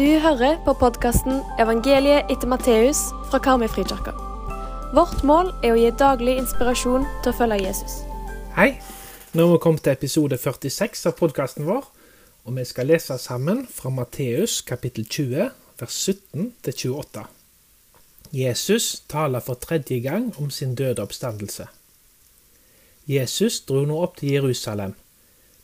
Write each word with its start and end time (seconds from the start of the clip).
Du 0.00 0.18
hører 0.18 0.56
på 0.64 0.72
podkasten 0.80 1.42
'Evangeliet 1.60 2.30
etter 2.32 2.48
Matteus' 2.48 3.10
fra 3.30 3.38
Karmøyfrikirka. 3.38 4.12
Vårt 4.96 5.24
mål 5.28 5.50
er 5.64 5.74
å 5.74 5.76
gi 5.76 5.90
daglig 5.92 6.38
inspirasjon 6.40 7.04
til 7.22 7.32
å 7.32 7.36
følge 7.36 7.58
Jesus. 7.66 7.98
Hei! 8.56 8.80
Nå 9.34 9.44
har 9.44 9.52
vi 9.52 9.58
kommet 9.60 9.82
til 9.84 9.92
episode 9.92 10.38
46 10.38 11.04
av 11.10 11.18
podkasten 11.18 11.66
vår, 11.68 11.84
og 12.44 12.56
vi 12.56 12.64
skal 12.64 12.88
lese 12.88 13.18
sammen 13.18 13.66
fra 13.66 13.90
Matteus 13.90 14.62
kapittel 14.62 15.04
20, 15.04 15.50
vers 15.80 15.98
17 16.08 16.48
til 16.62 16.74
28. 16.94 17.26
Jesus 18.32 19.02
taler 19.08 19.40
for 19.40 19.54
tredje 19.54 20.00
gang 20.00 20.32
om 20.38 20.48
sin 20.50 20.74
døde 20.74 21.02
oppstandelse. 21.02 21.68
Jesus 23.06 23.60
dro 23.60 23.84
nå 23.84 24.00
opp 24.00 24.16
til 24.16 24.32
Jerusalem. 24.32 24.96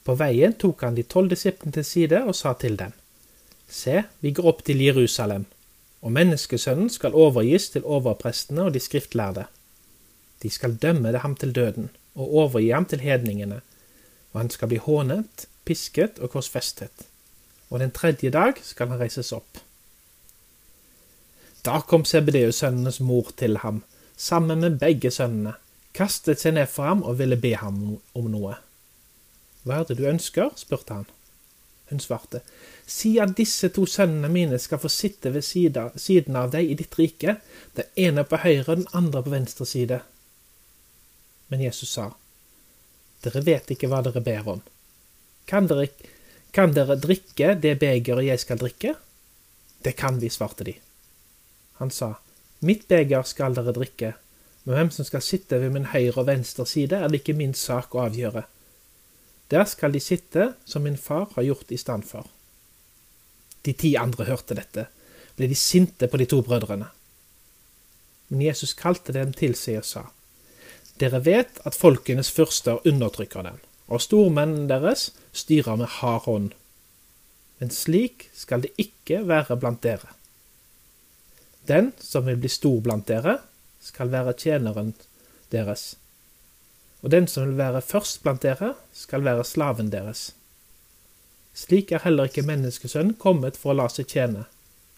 På 0.04 0.14
veien 0.14 0.52
tok 0.52 0.84
han 0.84 0.94
de 0.94 1.02
tolv 1.02 1.32
disiplene 1.32 1.72
til 1.72 1.84
side 1.84 2.24
og 2.26 2.34
sa 2.34 2.52
til 2.52 2.76
dem, 2.76 2.92
Se, 3.68 4.02
vi 4.20 4.30
går 4.30 4.46
opp 4.46 4.62
til 4.66 4.80
Jerusalem, 4.82 5.44
og 6.02 6.12
menneskesønnen 6.14 6.90
skal 6.92 7.16
overgis 7.18 7.70
til 7.74 7.84
overprestene 7.84 8.68
og 8.68 8.74
de 8.74 8.82
skriftlærde. 8.82 9.46
De 10.42 10.50
skal 10.50 10.76
dømme 10.82 11.12
det 11.12 11.24
ham 11.24 11.34
til 11.36 11.54
døden 11.54 11.90
og 12.14 12.34
overgi 12.42 12.70
ham 12.70 12.86
til 12.86 13.00
hedningene, 13.00 13.60
og 14.32 14.40
han 14.40 14.50
skal 14.50 14.68
bli 14.68 14.78
hånet, 14.80 15.46
pisket 15.64 16.18
og 16.18 16.30
korsfestet. 16.30 17.06
Og 17.70 17.80
den 17.80 17.90
tredje 17.90 18.30
dag 18.30 18.60
skal 18.62 18.92
han 18.92 19.00
reises 19.00 19.32
opp. 19.34 19.58
Da 21.66 21.80
kom 21.82 22.04
Sebedeus-sønnenes 22.06 23.00
mor 23.00 23.32
til 23.36 23.58
ham, 23.58 23.82
sammen 24.16 24.60
med 24.62 24.78
begge 24.78 25.10
sønnene, 25.10 25.56
kastet 25.96 26.40
seg 26.40 26.54
ned 26.54 26.70
for 26.70 26.86
ham 26.86 27.02
og 27.02 27.18
ville 27.18 27.38
be 27.40 27.56
ham 27.58 27.98
om 28.14 28.30
noe. 28.30 28.54
Hva 29.66 29.80
er 29.80 29.88
det 29.88 29.98
du 29.98 30.06
ønsker? 30.06 30.52
spurte 30.54 30.94
han. 30.94 31.08
Hun 31.90 32.00
svarte, 32.02 32.42
Si 32.86 33.16
at 33.22 33.36
disse 33.38 33.68
to 33.74 33.86
sønnene 33.86 34.28
mine 34.30 34.58
skal 34.62 34.80
få 34.82 34.90
sitte 34.90 35.32
ved 35.34 35.42
siden 35.46 36.36
av 36.38 36.52
deg 36.54 36.70
i 36.70 36.76
ditt 36.78 36.94
rike, 36.98 37.38
den 37.78 37.90
ene 37.98 38.24
på 38.26 38.40
høyre 38.42 38.66
og 38.66 38.76
den 38.82 38.88
andre 38.94 39.22
på 39.22 39.34
venstre 39.34 39.66
side. 39.66 40.00
Men 41.48 41.62
Jesus 41.62 41.94
sa, 41.94 42.10
Dere 43.22 43.42
vet 43.42 43.70
ikke 43.74 43.90
hva 43.90 44.02
dere 44.06 44.22
ber 44.22 44.50
om. 44.56 44.62
Kan 45.46 45.66
dere, 45.70 45.88
kan 46.54 46.74
dere 46.74 46.98
drikke 46.98 47.54
det 47.62 47.76
begeret 47.82 48.26
jeg 48.26 48.42
skal 48.42 48.60
drikke? 48.60 48.94
Det 49.82 49.94
kan 49.98 50.18
vi, 50.22 50.30
svarte 50.30 50.66
de. 50.66 50.76
Han 51.78 51.90
sa, 51.90 52.16
Mitt 52.66 52.86
beger 52.88 53.26
skal 53.28 53.54
dere 53.54 53.74
drikke, 53.76 54.14
men 54.64 54.74
hvem 54.74 54.90
som 54.90 55.06
skal 55.06 55.22
sitte 55.22 55.58
ved 55.62 55.74
min 55.74 55.90
høyre 55.92 56.22
og 56.22 56.26
venstre 56.30 56.66
side, 56.66 56.98
er 56.98 57.10
det 57.10 57.20
ikke 57.22 57.36
min 57.38 57.54
sak 57.54 57.94
å 57.94 58.06
avgjøre. 58.06 58.46
Der 59.50 59.64
skal 59.64 59.92
de 59.94 60.00
sitte 60.00 60.54
som 60.64 60.82
min 60.82 60.98
far 60.98 61.28
har 61.34 61.42
gjort 61.46 61.72
i 61.72 61.78
stand 61.78 62.04
for. 62.04 62.26
De 63.62 63.72
ti 63.72 63.94
andre 63.98 64.26
hørte 64.26 64.56
dette, 64.58 64.86
ble 65.36 65.48
de 65.50 65.58
sinte 65.58 66.08
på 66.10 66.18
de 66.18 66.26
to 66.30 66.40
brødrene. 66.42 66.88
Men 68.28 68.42
Jesus 68.42 68.74
kalte 68.74 69.14
dem 69.14 69.32
til 69.36 69.54
seg 69.58 69.82
og 69.82 69.86
sa, 69.86 70.04
Dere 70.98 71.20
vet 71.20 71.58
at 71.68 71.76
folkenes 71.76 72.30
fyrster 72.32 72.80
undertrykker 72.88 73.44
dem, 73.44 73.58
og 73.86 74.02
stormennene 74.02 74.68
deres 74.70 75.10
styrer 75.36 75.76
med 75.76 75.92
hard 75.98 76.24
hånd. 76.24 76.48
Men 77.60 77.70
slik 77.72 78.30
skal 78.34 78.64
det 78.64 78.72
ikke 78.80 79.20
være 79.28 79.58
blant 79.60 79.82
dere. 79.84 80.14
Den 81.68 81.92
som 82.00 82.26
vil 82.26 82.40
bli 82.40 82.50
stor 82.50 82.80
blant 82.80 83.06
dere, 83.10 83.38
skal 83.82 84.10
være 84.10 84.34
tjeneren 84.38 84.94
deres 85.52 85.94
og 87.06 87.12
den 87.12 87.28
som 87.30 87.44
vil 87.46 87.58
være 87.60 87.80
først 87.86 88.22
blant 88.24 88.42
dere, 88.42 88.72
skal 88.92 89.22
være 89.24 89.44
slaven 89.46 89.92
deres. 89.92 90.32
Slik 91.54 91.92
er 91.92 92.02
heller 92.02 92.26
ikke 92.26 92.42
menneskesønnen 92.42 93.14
kommet 93.14 93.54
for 93.56 93.70
å 93.70 93.76
la 93.78 93.84
seg 93.86 94.08
tjene, 94.10 94.42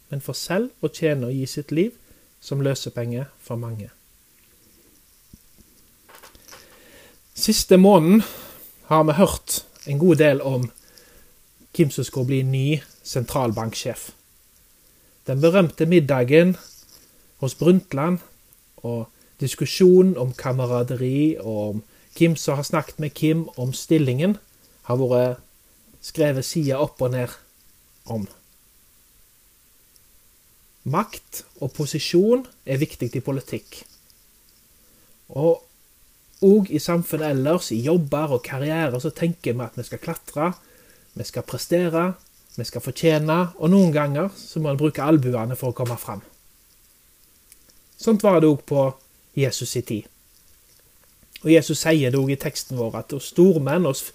men 0.09 0.25
for 0.25 0.33
selv 0.33 0.73
å 0.81 0.89
tjene 0.89 1.28
og 1.28 1.37
gi 1.37 1.45
sitt 1.47 1.75
liv 1.77 1.91
som 2.41 2.62
løsepenge 2.65 3.27
for 3.45 3.61
mange. 3.61 3.91
Siste 7.37 7.77
måneden 7.77 8.25
har 8.88 9.04
vi 9.04 9.19
hørt 9.21 9.59
en 9.84 10.00
god 10.00 10.16
del 10.25 10.41
om 10.41 10.71
hvem 11.77 11.93
som 11.93 12.09
skulle 12.09 12.33
bli 12.33 12.41
ny 12.43 12.81
sentralbanksjef. 13.04 14.09
Den 15.28 15.44
berømte 15.44 15.84
middagen 15.84 16.56
hos 17.44 17.54
Brundtland 17.54 18.25
og 18.81 19.06
diskusjonen 19.44 20.16
om 20.16 20.33
kameraderi 20.33 21.37
og 21.37 21.62
om 21.69 21.87
hvem 22.17 22.37
som 22.37 22.59
har 22.59 22.67
snakket 22.67 22.99
med 22.99 23.15
Kim 23.15 23.47
om 23.57 23.73
stillingen, 23.77 24.39
har 24.89 24.99
vært 25.01 25.45
skrevet 26.05 26.47
side 26.47 26.77
opp 26.79 27.03
og 27.05 27.13
ned 27.13 27.35
om. 28.09 28.27
Makt 30.89 31.43
og 31.61 31.75
posisjon 31.77 32.47
er 32.65 32.81
viktig 32.81 33.11
i 33.13 33.25
politikk. 33.25 33.83
Og 35.37 35.61
òg 36.47 36.71
i 36.73 36.81
samfunnet 36.81 37.35
ellers, 37.35 37.73
i 37.75 37.83
jobber 37.85 38.39
og 38.39 38.45
karriere, 38.47 39.01
så 39.03 39.11
tenker 39.13 39.53
vi 39.53 39.67
at 39.67 39.77
vi 39.77 39.85
skal 39.85 40.01
klatre, 40.01 40.53
vi 41.19 41.27
skal 41.27 41.45
prestere, 41.45 42.13
vi 42.57 42.65
skal 42.65 42.83
fortjene, 42.83 43.39
og 43.59 43.71
noen 43.71 43.93
ganger 43.93 44.31
så 44.35 44.63
må 44.63 44.73
en 44.73 44.81
bruke 44.81 45.05
albuene 45.05 45.59
for 45.59 45.75
å 45.75 45.77
komme 45.77 45.99
fram. 46.01 46.23
Sånt 47.99 48.23
var 48.23 48.41
det 48.41 48.49
òg 48.49 48.63
på 48.67 48.87
Jesus' 49.39 49.77
i 49.79 49.83
tid. 49.83 50.07
Og 51.44 51.53
Jesus 51.53 51.84
sier 51.84 52.10
det 52.10 52.19
òg 52.19 52.32
i 52.34 52.41
teksten 52.41 52.78
vår 52.78 52.97
at 53.03 53.15
hos 53.15 53.31
stormenn, 53.32 53.87
hos, 53.87 54.09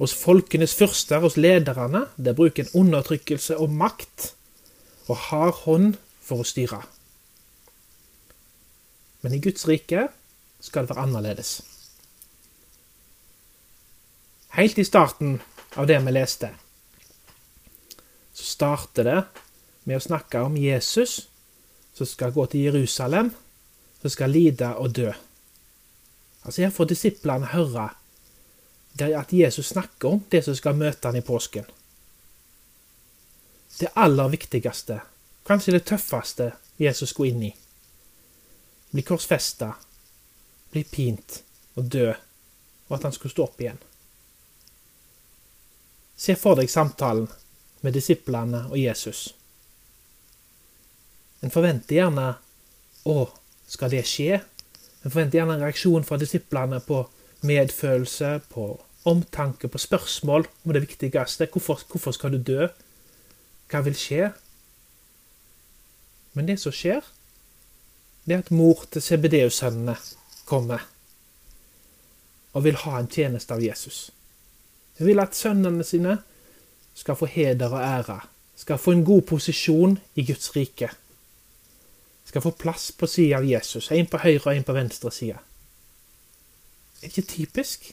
hos 0.00 0.14
folkenes 0.16 0.74
fyrster, 0.76 1.22
hos 1.24 1.38
lederne, 1.40 2.04
der 2.16 2.36
bruker 2.36 2.66
en 2.66 2.84
undertrykkelse 2.84 3.56
og 3.56 3.72
makt 3.72 4.32
og 5.08 5.16
hard 5.30 5.62
hånd 5.64 5.94
for 6.20 6.42
å 6.42 6.48
styre. 6.48 6.82
Men 9.22 9.34
i 9.34 9.40
Guds 9.42 9.64
rike 9.68 10.08
skal 10.60 10.84
det 10.84 10.92
være 10.92 11.06
annerledes. 11.06 11.56
Helt 14.56 14.78
i 14.78 14.86
starten 14.86 15.38
av 15.76 15.88
det 15.88 15.98
vi 16.04 16.12
leste, 16.12 16.50
så 18.36 18.44
starter 18.44 19.08
det 19.08 19.18
med 19.88 19.98
å 19.98 20.04
snakke 20.04 20.42
om 20.44 20.56
Jesus 20.60 21.26
som 21.96 22.08
skal 22.08 22.34
gå 22.34 22.44
til 22.52 22.68
Jerusalem, 22.68 23.30
som 24.02 24.12
skal 24.12 24.32
lide 24.32 24.74
og 24.76 24.92
dø. 24.96 25.12
Altså 26.46 26.62
Her 26.62 26.70
får 26.70 26.90
disiplene 26.92 27.50
høre 27.50 27.88
at 29.02 29.32
Jesus 29.32 29.72
snakker 29.74 30.08
om 30.08 30.22
det 30.30 30.44
som 30.46 30.54
skal 30.56 30.78
møte 30.78 31.08
han 31.08 31.18
i 31.18 31.24
påsken. 31.26 31.66
Det 33.76 33.90
aller 33.98 34.30
viktigste, 34.32 35.00
kanskje 35.44 35.74
det 35.74 35.84
tøffeste 35.90 36.52
Jesus 36.80 37.10
skulle 37.10 37.34
inn 37.34 37.42
i. 37.50 37.50
Bli 38.94 39.02
korsfesta, 39.04 39.74
bli 40.72 40.84
pint 40.88 41.42
og 41.76 41.90
dø, 41.92 42.14
og 42.88 42.96
at 42.96 43.04
han 43.04 43.12
skulle 43.12 43.34
stå 43.34 43.44
opp 43.44 43.60
igjen. 43.60 43.82
Se 46.16 46.38
for 46.40 46.56
deg 46.56 46.72
samtalen 46.72 47.26
med 47.84 47.92
disiplene 47.92 48.62
og 48.70 48.78
Jesus. 48.80 49.34
En 51.44 51.52
forventer 51.52 51.98
gjerne 51.98 52.30
å, 53.04 53.26
skal 53.68 53.92
det 53.92 54.06
skje? 54.08 54.40
En 55.06 55.12
forventer 55.14 55.38
gjerne 55.38 55.54
en 55.54 55.62
reaksjon 55.62 56.02
fra 56.02 56.16
disiplene 56.18 56.80
på 56.82 57.04
medfølelse, 57.46 58.40
på 58.50 58.64
omtanke, 59.06 59.68
på 59.70 59.78
spørsmål 59.78 60.48
om 60.64 60.72
det 60.74 60.82
viktigste. 60.82 61.46
Hvorfor, 61.52 61.84
hvorfor 61.92 62.10
skal 62.16 62.34
du 62.34 62.40
dø? 62.42 62.66
Hva 63.70 63.84
vil 63.86 63.94
skje? 63.94 64.32
Men 66.34 66.50
det 66.50 66.58
som 66.58 66.74
skjer, 66.74 67.06
det 68.26 68.34
er 68.34 68.42
at 68.42 68.50
mor 68.50 68.82
til 68.90 69.04
CBDU-sønnene 69.06 69.94
kommer 70.50 70.82
og 72.56 72.64
vil 72.66 72.82
ha 72.82 72.98
en 72.98 73.06
tjeneste 73.06 73.54
av 73.54 73.62
Jesus. 73.62 74.10
Hun 74.98 75.06
vil 75.06 75.22
at 75.22 75.38
sønnene 75.38 75.86
sine 75.86 76.18
skal 76.98 77.18
få 77.20 77.30
heder 77.30 77.70
og 77.70 77.78
ære, 77.78 78.20
skal 78.58 78.80
få 78.80 78.96
en 78.96 79.06
god 79.06 79.22
posisjon 79.30 80.00
i 80.16 80.26
Guds 80.26 80.50
rike 80.56 80.90
skal 82.26 82.42
få 82.42 82.50
plass 82.58 82.90
på 82.92 83.06
sida 83.06 83.38
av 83.38 83.46
Jesus, 83.46 83.90
en 83.90 84.08
på 84.10 84.20
høyre 84.22 84.42
og 84.50 84.54
en 84.56 84.66
på 84.66 84.74
venstre 84.76 85.12
side. 85.14 85.38
Er 86.96 87.04
det 87.04 87.12
ikke 87.12 87.28
typisk? 87.30 87.90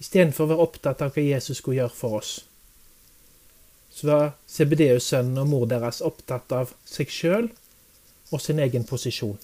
Istedenfor 0.00 0.46
å 0.46 0.52
være 0.54 0.64
opptatt 0.64 1.02
av 1.04 1.12
hva 1.12 1.24
Jesus 1.24 1.60
skulle 1.60 1.82
gjøre 1.82 1.96
for 1.96 2.20
oss, 2.22 2.32
så 3.90 4.06
var 4.08 4.28
Sebedeus-sønnen 4.48 5.42
og 5.42 5.48
mor 5.50 5.66
deres 5.68 6.00
opptatt 6.06 6.52
av 6.56 6.72
seg 6.88 7.10
sjøl 7.12 7.50
og 8.30 8.40
sin 8.40 8.62
egen 8.62 8.86
posisjon. 8.88 9.36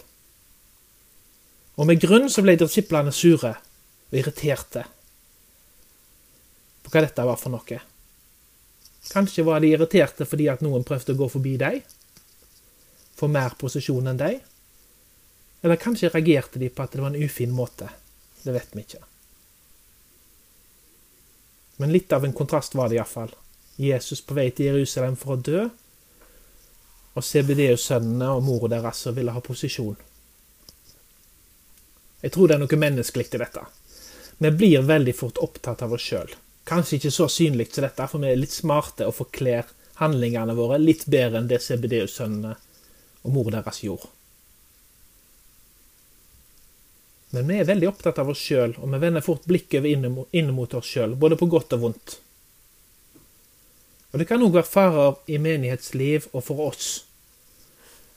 Og 1.76 1.88
med 1.90 2.00
grunn 2.00 2.30
så 2.32 2.44
ble 2.46 2.54
disiplene 2.56 3.12
sure 3.12 3.52
og 4.06 4.16
irriterte 4.16 4.86
på 6.86 6.94
hva 6.94 7.02
dette 7.04 7.26
var 7.26 7.36
for 7.40 7.52
noe. 7.52 7.80
Kanskje 9.10 9.44
var 9.46 9.60
de 9.60 9.74
irriterte 9.74 10.24
fordi 10.24 10.48
at 10.48 10.62
noen 10.64 10.86
prøvde 10.86 11.12
å 11.12 11.20
gå 11.20 11.28
forbi 11.34 11.56
dem, 11.60 11.82
få 13.16 13.28
mer 13.32 13.56
posisjon 13.58 14.06
enn 14.10 14.20
deg? 14.20 14.40
Eller 15.64 15.80
kanskje 15.80 16.12
reagerte 16.12 16.60
de 16.62 16.68
på 16.70 16.84
at 16.84 16.92
det 16.92 17.02
var 17.02 17.12
en 17.14 17.24
ufin 17.24 17.52
måte? 17.52 17.88
Det 18.42 18.52
vet 18.54 18.76
vi 18.76 18.84
ikke. 18.84 19.02
Men 21.76 21.92
litt 21.92 22.12
av 22.12 22.24
en 22.24 22.36
kontrast 22.36 22.74
var 22.74 22.88
det 22.88 23.00
iallfall. 23.00 23.32
Jesus 23.76 24.22
på 24.24 24.36
vei 24.36 24.50
til 24.50 24.70
Jerusalem 24.70 25.16
for 25.20 25.34
å 25.34 25.42
dø, 25.48 25.66
og 27.16 27.24
CBD-sønnene 27.24 28.28
og 28.36 28.44
mora 28.44 28.70
deres 28.76 29.02
som 29.04 29.16
ville 29.16 29.32
ha 29.32 29.42
posisjon. 29.44 29.96
Jeg 32.22 32.32
tror 32.32 32.48
det 32.48 32.56
er 32.56 32.62
noe 32.62 32.80
menneskelig 32.80 33.28
i 33.32 33.40
dette. 33.40 33.64
Vi 34.38 34.50
blir 34.52 34.84
veldig 34.84 35.14
fort 35.16 35.40
opptatt 35.40 35.84
av 35.84 35.92
oss 35.96 36.04
sjøl. 36.04 36.32
Kanskje 36.68 36.98
ikke 36.98 37.12
så 37.14 37.28
synlig 37.32 37.70
som 37.72 37.84
dette, 37.86 38.08
for 38.10 38.20
vi 38.20 38.32
er 38.32 38.40
litt 38.40 38.52
smarte 38.52 39.08
og 39.08 39.16
forkler 39.16 39.68
handlingene 40.00 40.56
våre 40.56 40.80
litt 40.80 41.06
bedre 41.08 41.40
enn 41.40 41.48
det 41.48 41.62
CBD-sønnene 41.64 42.56
og 43.26 43.34
mor 43.34 43.50
deres 43.50 43.82
gjorde. 43.84 44.08
Men 47.34 47.50
vi 47.50 47.58
er 47.58 47.68
veldig 47.68 47.88
opptatt 47.90 48.20
av 48.22 48.30
oss 48.32 48.40
sjøl, 48.40 48.76
og 48.78 48.92
vi 48.94 49.02
vender 49.02 49.24
fort 49.24 49.44
blikket 49.50 49.84
inn 49.84 50.52
mot 50.54 50.78
oss 50.78 50.88
sjøl, 50.88 51.16
både 51.18 51.36
på 51.36 51.50
godt 51.50 51.74
og 51.76 51.82
vondt. 51.82 52.16
Og 54.12 54.22
det 54.22 54.28
kan 54.30 54.40
òg 54.40 54.54
være 54.54 54.70
farer 54.70 55.18
i 55.28 55.36
menighetsliv 55.42 56.30
og 56.32 56.44
for 56.46 56.62
oss 56.70 56.90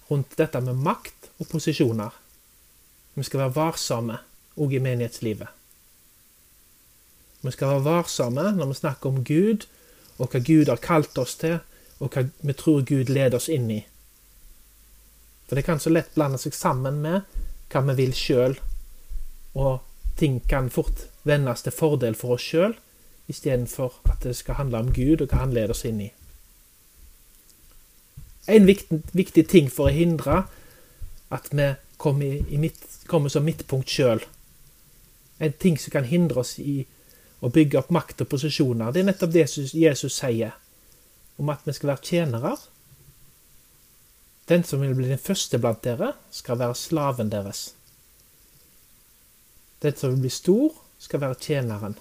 rundt 0.09 0.37
dette 0.39 0.61
med 0.63 0.77
makt 0.85 1.29
og 1.41 1.49
posisjoner. 1.51 2.13
Vi 3.17 3.25
skal 3.27 3.43
være 3.43 3.55
varsomme 3.57 4.21
òg 4.59 4.77
i 4.77 4.81
menighetslivet. 4.83 5.49
Vi 7.41 7.51
skal 7.55 7.73
være 7.73 7.85
varsomme 7.85 8.45
når 8.55 8.71
vi 8.71 8.79
snakker 8.79 9.11
om 9.11 9.23
Gud, 9.23 9.65
og 10.19 10.31
hva 10.31 10.41
Gud 10.43 10.71
har 10.71 10.81
kalt 10.83 11.17
oss 11.21 11.37
til, 11.39 11.59
og 11.99 12.15
hva 12.15 12.25
vi 12.27 12.55
tror 12.55 12.83
Gud 12.87 13.11
leder 13.11 13.37
oss 13.39 13.49
inn 13.51 13.69
i. 13.71 13.83
For 15.49 15.57
det 15.57 15.65
kan 15.65 15.79
så 15.81 15.89
lett 15.89 16.13
blande 16.13 16.37
seg 16.37 16.53
sammen 16.53 17.01
med 17.01 17.25
hva 17.73 17.81
vi 17.87 17.95
vil 17.97 18.13
sjøl, 18.13 18.53
og 19.57 19.81
ting 20.19 20.39
kan 20.49 20.69
fort 20.69 21.07
vendes 21.25 21.65
til 21.65 21.73
fordel 21.73 22.17
for 22.17 22.37
oss 22.37 22.45
sjøl, 22.51 22.75
istedenfor 23.29 23.97
at 24.09 24.21
det 24.25 24.35
skal 24.37 24.59
handle 24.61 24.83
om 24.83 24.93
Gud 24.93 25.23
og 25.23 25.29
hva 25.29 25.41
Han 25.41 25.53
leder 25.57 25.73
oss 25.73 25.85
inn 25.89 26.01
i. 26.05 26.11
En 28.49 28.65
viktig, 28.65 29.01
viktig 29.13 29.47
ting 29.49 29.69
for 29.73 29.89
å 29.89 29.93
hindre 29.93 30.43
at 31.33 31.49
vi 31.49 31.73
kommer, 31.97 32.45
midt, 32.61 32.85
kommer 33.09 33.29
som 33.33 33.45
midtpunkt 33.45 33.89
sjøl, 33.89 34.21
en 35.39 35.53
ting 35.57 35.77
som 35.81 35.93
kan 35.97 36.05
hindre 36.05 36.41
oss 36.41 36.57
i 36.59 36.83
å 37.41 37.49
bygge 37.53 37.79
opp 37.79 37.93
makt 37.95 38.21
og 38.21 38.29
posisjoner, 38.33 38.91
det 38.91 39.01
er 39.01 39.09
nettopp 39.11 39.33
det 39.33 39.45
Jesus 39.47 40.17
sier, 40.17 40.53
om 41.39 41.49
at 41.49 41.65
vi 41.65 41.73
skal 41.73 41.93
være 41.93 42.05
tjenere 42.05 42.57
den 44.49 44.63
som 44.65 44.81
vil 44.81 44.95
bli 44.97 45.07
den 45.11 45.21
første 45.21 45.59
blant 45.61 45.83
dere, 45.85 46.13
skal 46.33 46.57
være 46.57 46.77
slaven 46.77 47.29
deres. 47.29 47.73
Den 49.83 49.95
som 49.95 50.15
vil 50.15 50.23
bli 50.25 50.31
stor, 50.33 50.73
skal 50.99 51.21
være 51.21 51.37
tjeneren. 51.39 51.95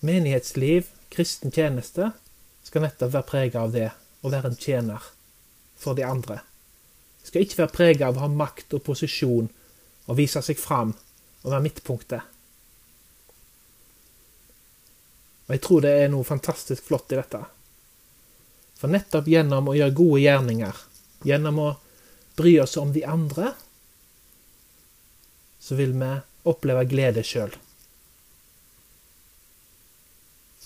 Menighetsliv, 0.00 0.88
kristen 1.12 1.52
tjeneste, 1.52 2.10
skal 2.64 2.82
nettopp 2.82 3.12
være 3.12 3.28
preget 3.28 3.58
av 3.60 3.74
det, 3.74 3.90
å 4.24 4.32
være 4.32 4.50
en 4.50 4.58
tjener 4.58 5.04
for 5.78 5.94
de 5.94 6.04
andre. 6.06 6.40
Det 7.20 7.30
skal 7.30 7.44
ikke 7.44 7.60
være 7.62 7.74
preget 7.76 8.06
av 8.06 8.16
å 8.16 8.24
ha 8.24 8.30
makt 8.32 8.74
og 8.78 8.84
posisjon 8.86 9.50
og 10.06 10.18
vise 10.18 10.42
seg 10.42 10.58
fram 10.58 10.94
og 11.44 11.50
være 11.52 11.66
midtpunktet. 11.68 12.32
Og 15.46 15.54
jeg 15.54 15.62
tror 15.62 15.84
det 15.84 15.92
er 16.00 16.10
noe 16.10 16.26
fantastisk 16.26 16.88
flott 16.88 17.12
i 17.14 17.20
dette. 17.20 17.44
For 18.76 18.92
nettopp 18.92 19.28
gjennom 19.30 19.70
å 19.70 19.76
gjøre 19.76 19.96
gode 19.96 20.22
gjerninger, 20.24 20.80
gjennom 21.24 21.60
å 21.62 21.68
bry 22.36 22.58
oss 22.60 22.76
om 22.76 22.92
de 22.92 23.04
andre, 23.08 23.54
så 25.60 25.78
vil 25.78 25.96
vi 25.96 26.10
oppleve 26.46 26.84
glede 26.90 27.24
sjøl. 27.26 27.54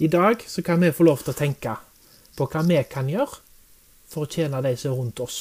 I 0.01 0.09
dag 0.09 0.43
så 0.47 0.63
kan 0.63 0.81
vi 0.81 0.93
få 0.93 1.05
lov 1.05 1.23
til 1.23 1.35
å 1.35 1.39
tenke 1.39 1.77
på 2.37 2.49
hva 2.49 2.63
vi 2.67 2.81
kan 2.89 3.09
gjøre 3.09 3.41
for 4.11 4.25
å 4.25 4.31
tjene 4.31 4.63
de 4.65 4.75
som 4.81 4.95
er 4.95 4.99
rundt 4.99 5.21
oss. 5.21 5.41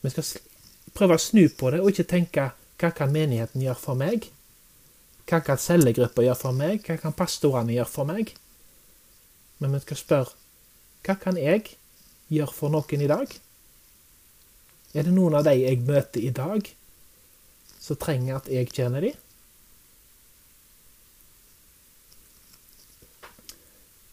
Vi 0.00 0.12
skal 0.14 0.28
prøve 0.96 1.18
å 1.18 1.22
snu 1.22 1.48
på 1.52 1.72
det 1.74 1.82
og 1.82 1.90
ikke 1.92 2.08
tenke 2.14 2.50
hva 2.80 2.92
kan 2.96 3.10
menigheten 3.12 3.60
gjøre 3.60 3.82
for 3.82 3.98
meg? 3.98 4.30
Hva 5.28 5.42
kan 5.44 5.60
cellegruppa 5.60 6.24
gjøre 6.24 6.38
for 6.38 6.56
meg? 6.56 6.80
Hva 6.86 6.96
kan 7.02 7.16
pastorene 7.18 7.74
gjøre 7.74 7.92
for 7.92 8.08
meg? 8.08 8.32
Men 9.60 9.76
vi 9.76 9.82
skal 9.84 10.00
spørre 10.00 10.36
hva 11.06 11.16
kan 11.20 11.38
jeg 11.40 11.76
gjøre 12.32 12.52
for 12.52 12.72
noen 12.72 13.04
i 13.04 13.08
dag? 13.08 13.32
Er 14.92 15.06
det 15.06 15.14
noen 15.14 15.36
av 15.38 15.46
de 15.46 15.54
jeg 15.60 15.82
møter 15.86 16.22
i 16.24 16.32
dag, 16.34 16.66
som 17.80 17.98
trenger 18.00 18.40
at 18.40 18.48
jeg 18.50 18.72
tjener 18.74 19.06
dem? 19.06 19.18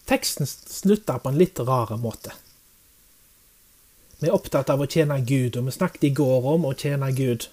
Teksten 0.08 0.48
slutter 0.48 1.20
på 1.20 1.34
en 1.34 1.40
litt 1.40 1.60
rar 1.60 1.92
måte. 2.00 2.32
Vi 4.20 4.30
er 4.30 4.36
opptatt 4.38 4.70
av 4.72 4.82
å 4.82 4.88
tjene 4.90 5.20
Gud, 5.28 5.58
og 5.60 5.68
vi 5.68 5.74
snakket 5.76 6.08
i 6.08 6.16
går 6.16 6.46
om 6.56 6.66
å 6.66 6.76
tjene 6.78 7.10
Gud. 7.14 7.50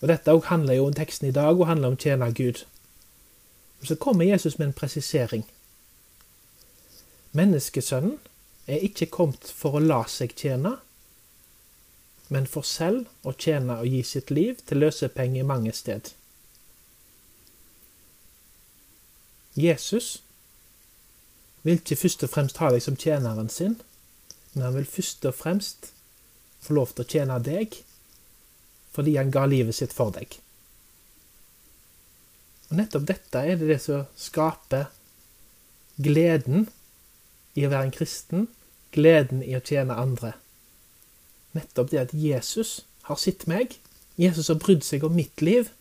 Og 0.00 0.08
Dette 0.10 0.34
handler 0.48 0.78
jo 0.78 0.86
om 0.88 0.96
teksten 0.96 1.28
i 1.28 1.34
dag, 1.36 1.58
og 1.58 1.68
handler 1.68 1.92
om 1.92 1.98
å 1.98 2.02
tjene 2.02 2.30
Gud. 2.34 2.64
Og 3.82 3.90
Så 3.90 3.98
kommer 4.00 4.24
Jesus 4.24 4.58
med 4.58 4.70
en 4.70 4.78
presisering. 4.78 5.44
Menneskesønnen 7.32 8.18
er 8.66 8.84
ikke 8.86 9.08
kommet 9.12 9.48
for 9.56 9.78
å 9.78 9.82
la 9.82 10.02
seg 10.08 10.34
tjene, 10.38 10.76
men 12.32 12.48
for 12.48 12.64
selv 12.64 13.08
å 13.28 13.34
tjene 13.36 13.78
og 13.80 13.88
gi 13.88 14.02
sitt 14.06 14.30
liv 14.32 14.60
til 14.68 14.82
løsepenger 14.84 15.48
mange 15.48 15.72
sted. 15.76 16.12
Jesus 19.56 20.22
vil 21.62 21.80
ikke 21.80 21.98
først 22.00 22.24
og 22.24 22.32
fremst 22.32 22.60
ha 22.62 22.70
deg 22.72 22.84
som 22.84 22.96
tjeneren 22.96 23.50
sin, 23.52 23.76
men 24.52 24.64
han 24.66 24.76
vil 24.78 24.88
først 24.88 25.26
og 25.28 25.36
fremst 25.36 25.90
få 26.62 26.76
lov 26.78 26.94
til 26.94 27.04
å 27.04 27.10
tjene 27.14 27.40
deg 27.42 27.80
fordi 28.92 29.16
han 29.16 29.32
ga 29.32 29.46
livet 29.48 29.76
sitt 29.76 29.92
for 29.96 30.12
deg. 30.12 30.34
Og 32.68 32.76
Nettopp 32.76 33.06
dette 33.08 33.40
er 33.40 33.56
det, 33.60 33.68
det 33.68 33.80
som 33.84 34.04
skaper 34.16 34.90
gleden 36.00 36.66
i 37.54 37.66
å 37.66 37.72
være 37.72 37.88
en 37.88 37.94
kristen, 37.94 38.48
gleden 38.92 39.42
i 39.44 39.54
å 39.56 39.62
tjene 39.64 39.96
andre. 39.98 40.34
Nettopp 41.56 41.90
det 41.92 42.00
at 42.00 42.14
Jesus 42.16 42.82
har 43.08 43.20
sett 43.20 43.46
meg. 43.50 43.78
Jesus 44.16 44.48
har 44.48 44.60
brydd 44.60 44.84
seg 44.86 45.04
om 45.04 45.16
mitt 45.16 45.42
liv. 45.44 45.72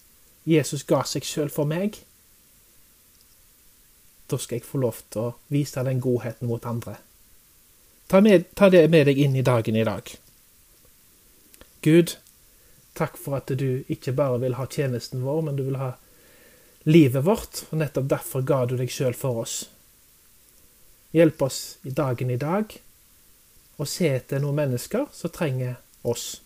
Jesus 0.48 0.84
ga 0.88 1.04
seg 1.08 1.28
sjøl 1.28 1.52
for 1.54 1.70
meg. 1.70 2.02
Da 4.32 4.40
skal 4.40 4.60
jeg 4.60 4.68
få 4.68 4.82
lov 4.82 5.04
til 5.12 5.30
å 5.30 5.36
vise 5.52 5.84
den 5.86 6.02
godheten 6.04 6.50
mot 6.52 6.66
andre. 6.68 6.98
Ta, 8.12 8.20
med, 8.24 8.50
ta 8.56 8.70
det 8.72 8.88
med 8.92 9.08
deg 9.08 9.20
inn 9.20 9.36
i 9.40 9.46
dagen 9.46 9.76
i 9.80 9.88
dag. 9.88 10.08
Gud, 11.84 12.16
takk 12.98 13.16
for 13.20 13.40
at 13.40 13.52
du 13.60 13.84
ikke 13.92 14.14
bare 14.16 14.40
vil 14.44 14.58
ha 14.60 14.68
tjenesten 14.68 15.24
vår, 15.24 15.46
men 15.48 15.60
du 15.60 15.64
vil 15.70 15.80
ha 15.80 15.94
livet 16.84 17.24
vårt, 17.26 17.64
og 17.70 17.80
nettopp 17.80 18.10
derfor 18.12 18.44
ga 18.48 18.66
du 18.68 18.76
deg 18.80 18.92
sjøl 18.92 19.16
for 19.18 19.44
oss. 19.44 19.56
Hjelp 21.12 21.42
oss 21.42 21.78
i 21.84 21.92
dagen 21.92 22.32
i 22.32 22.40
dag 22.40 22.72
å 23.82 23.88
se 23.88 24.08
etter 24.14 24.40
noen 24.40 24.62
mennesker 24.62 25.08
som 25.16 25.34
trenger 25.34 25.76
oss. 26.08 26.42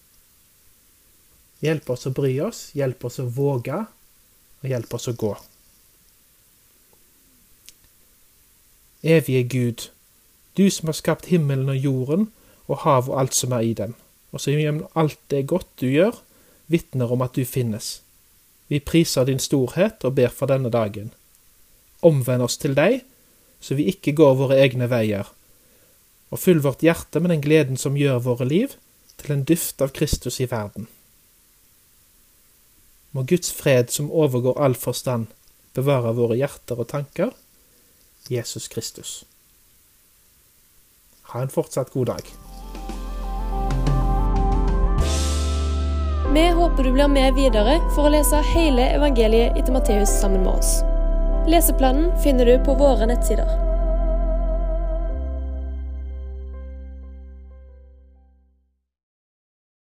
Hjelp 1.62 1.90
oss 1.94 2.08
å 2.10 2.14
bry 2.16 2.34
oss, 2.42 2.70
hjelp 2.78 3.06
oss 3.06 3.20
å 3.22 3.28
våge, 3.32 3.84
og 4.62 4.70
hjelp 4.70 4.94
oss 4.98 5.08
å 5.12 5.16
gå. 5.18 5.34
Evige 9.06 9.44
Gud, 9.44 9.90
du 10.58 10.70
som 10.74 10.90
har 10.90 10.98
skapt 10.98 11.30
himmelen 11.30 11.70
og 11.70 11.78
jorden 11.78 12.30
og 12.66 12.82
havet 12.82 13.12
og 13.14 13.20
alt 13.22 13.38
som 13.38 13.54
er 13.54 13.68
i 13.68 13.76
dem, 13.78 13.94
og 14.34 14.42
som 14.42 14.58
gjennom 14.58 14.88
alt 14.98 15.20
det 15.30 15.46
godt 15.52 15.70
du 15.82 15.86
gjør, 15.92 16.18
vitner 16.66 17.12
om 17.14 17.22
at 17.22 17.38
du 17.38 17.46
finnes. 17.46 18.00
Vi 18.68 18.82
priser 18.82 19.28
din 19.30 19.40
storhet 19.40 20.02
og 20.08 20.16
ber 20.18 20.34
for 20.34 20.50
denne 20.50 20.72
dagen. 20.74 21.12
Omvend 22.02 22.48
oss 22.48 22.58
til 22.58 22.74
deg, 22.78 23.04
så 23.60 23.78
vi 23.78 23.88
ikke 23.92 24.16
går 24.18 24.36
våre 24.40 24.60
egne 24.62 24.90
veier, 24.92 25.30
og 26.30 26.42
fyll 26.42 26.62
vårt 26.64 26.84
hjerte 26.84 27.22
med 27.22 27.32
den 27.34 27.44
gleden 27.44 27.80
som 27.80 27.98
gjør 27.98 28.24
våre 28.26 28.48
liv 28.50 28.76
til 29.22 29.36
en 29.36 29.46
dyft 29.48 29.82
av 29.82 29.94
Kristus 29.96 30.42
i 30.44 30.50
verden. 30.52 30.90
Må 33.16 33.24
Guds 33.24 33.52
fred, 33.56 33.92
som 33.96 34.12
overgår 34.12 34.60
all 34.60 34.76
forstand, 34.76 35.30
bevare 35.76 36.12
våre 36.18 36.36
hjerter 36.36 36.82
og 36.82 36.90
tanker. 36.92 37.32
Jesus 38.30 38.68
Kristus. 38.68 39.24
Ha 41.32 41.42
en 41.42 41.54
fortsatt 41.54 41.94
god 41.94 42.12
dag. 42.12 42.34
Vi 46.36 46.50
håper 46.50 46.84
du 46.84 46.92
blir 46.92 47.08
med 47.08 47.38
videre 47.38 47.78
for 47.94 48.10
å 48.10 48.12
lese 48.12 48.42
hele 48.52 48.90
evangeliet 48.98 49.56
etter 49.56 49.78
Matteus 49.78 50.12
sammen 50.20 50.44
med 50.44 50.58
oss. 50.58 50.95
Leseplanen 51.48 52.12
finner 52.24 52.46
du 52.46 52.60
på 52.66 52.74
våre 52.74 53.06
nettsider. 53.06 53.65